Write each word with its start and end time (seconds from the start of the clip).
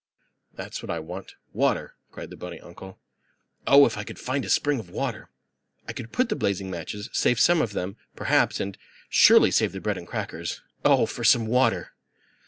"That's 0.55 0.81
what 0.81 0.89
I 0.89 0.97
want 0.97 1.35
water," 1.53 1.93
cried 2.11 2.31
the 2.31 2.35
bunny 2.35 2.59
uncle. 2.59 2.97
"Oh, 3.67 3.85
if 3.85 3.99
I 3.99 4.03
could 4.03 4.17
find 4.17 4.43
a 4.43 4.49
spring 4.49 4.79
of 4.79 4.89
water. 4.89 5.29
I 5.87 5.93
could 5.93 6.11
put 6.11 6.27
the 6.29 6.35
blazing 6.35 6.71
matches, 6.71 7.07
save 7.13 7.39
some 7.39 7.61
of 7.61 7.73
them, 7.73 7.97
perhaps, 8.15 8.59
and 8.59 8.79
surely 9.09 9.51
save 9.51 9.73
the 9.73 9.79
bread 9.79 9.99
and 9.99 10.07
crackers. 10.07 10.63
Oh, 10.83 11.05
for 11.05 11.23
some 11.23 11.45
water!" 11.45 11.93